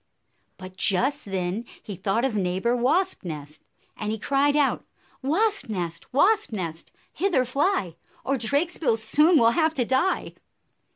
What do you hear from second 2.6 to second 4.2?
Wasp nest, and he